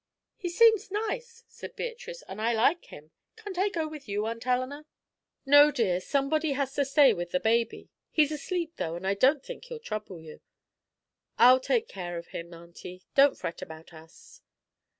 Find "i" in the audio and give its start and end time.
2.41-2.53, 3.59-3.69, 9.05-9.13